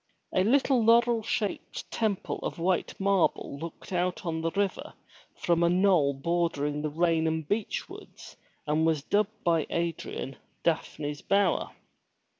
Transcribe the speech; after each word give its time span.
A 0.33 0.43
little 0.43 0.83
laurel 0.83 1.21
shaded 1.21 1.83
temple 1.91 2.39
of 2.41 2.57
white 2.57 2.99
marble 2.99 3.59
looked 3.59 3.93
out 3.93 4.25
on 4.25 4.41
the 4.41 4.49
river 4.49 4.93
from 5.35 5.61
a 5.61 5.69
knoll 5.69 6.15
bordering 6.15 6.81
the 6.81 6.89
Raynham 6.89 7.43
beechwoods 7.43 8.35
and 8.65 8.83
was 8.83 9.03
dubbed 9.03 9.43
by 9.43 9.67
Adrian, 9.69 10.37
Daphne's 10.63 11.21
Bower. 11.21 11.75